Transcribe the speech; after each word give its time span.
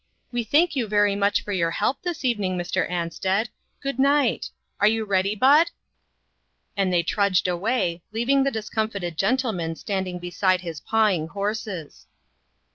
We 0.31 0.43
thank 0.43 0.75
you 0.75 0.87
very 0.87 1.15
much 1.15 1.43
for 1.43 1.51
your 1.51 1.69
help 1.69 2.01
this 2.01 2.17
STARTING 2.17 2.37
FOR 2.37 2.41
HOME. 2.43 2.47
2$ 2.47 2.49
I 2.49 2.49
evening, 2.49 2.57
Mr. 2.57 2.89
Ansted. 2.89 3.49
Good 3.83 3.99
night 3.99 4.45
f 4.49 4.51
Are 4.79 4.87
you 4.87 5.05
ready, 5.05 5.35
Bud?" 5.35 5.69
And 6.75 6.91
they 6.91 7.03
trudged 7.03 7.47
away, 7.47 8.01
leaving 8.11 8.43
the 8.43 8.49
dis 8.49 8.71
comfited 8.71 9.15
gentleman 9.15 9.75
standing 9.75 10.17
beside 10.17 10.61
his 10.61 10.79
pawing 10.81 11.27
horses. 11.27 12.07